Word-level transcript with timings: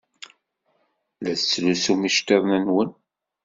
La 1.23 1.31
tettlusum 1.39 2.01
iceḍḍiḍen-nwen. 2.09 2.89